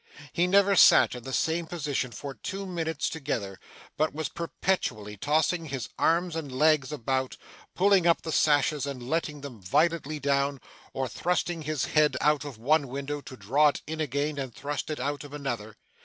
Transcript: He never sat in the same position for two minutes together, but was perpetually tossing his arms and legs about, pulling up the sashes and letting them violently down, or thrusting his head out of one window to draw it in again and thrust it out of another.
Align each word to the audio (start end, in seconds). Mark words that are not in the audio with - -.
He 0.33 0.47
never 0.47 0.75
sat 0.75 1.13
in 1.13 1.21
the 1.21 1.31
same 1.31 1.67
position 1.67 2.09
for 2.09 2.33
two 2.33 2.65
minutes 2.65 3.07
together, 3.07 3.59
but 3.97 4.15
was 4.15 4.29
perpetually 4.29 5.15
tossing 5.15 5.65
his 5.65 5.89
arms 5.99 6.35
and 6.35 6.51
legs 6.51 6.91
about, 6.91 7.37
pulling 7.75 8.07
up 8.07 8.23
the 8.23 8.31
sashes 8.31 8.87
and 8.87 9.07
letting 9.07 9.41
them 9.41 9.61
violently 9.61 10.19
down, 10.19 10.59
or 10.91 11.07
thrusting 11.07 11.61
his 11.61 11.85
head 11.85 12.17
out 12.19 12.43
of 12.43 12.57
one 12.57 12.87
window 12.87 13.21
to 13.21 13.37
draw 13.37 13.67
it 13.67 13.83
in 13.85 14.01
again 14.01 14.39
and 14.39 14.55
thrust 14.55 14.89
it 14.89 14.99
out 14.99 15.23
of 15.23 15.33
another. 15.33 15.77